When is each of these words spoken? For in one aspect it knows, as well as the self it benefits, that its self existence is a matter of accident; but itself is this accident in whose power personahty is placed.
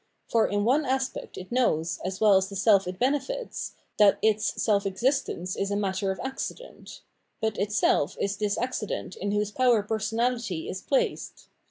For 0.27 0.47
in 0.47 0.65
one 0.65 0.83
aspect 0.83 1.37
it 1.37 1.51
knows, 1.51 1.99
as 2.03 2.19
well 2.19 2.35
as 2.35 2.49
the 2.49 2.55
self 2.55 2.87
it 2.87 2.97
benefits, 2.97 3.73
that 3.99 4.17
its 4.23 4.59
self 4.59 4.87
existence 4.87 5.55
is 5.55 5.69
a 5.69 5.75
matter 5.75 6.09
of 6.09 6.19
accident; 6.23 7.01
but 7.39 7.59
itself 7.59 8.17
is 8.19 8.35
this 8.37 8.57
accident 8.57 9.15
in 9.15 9.31
whose 9.31 9.51
power 9.51 9.83
personahty 9.83 10.67
is 10.67 10.81
placed. 10.81 11.49